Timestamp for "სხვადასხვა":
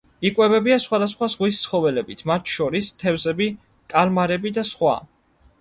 0.85-1.27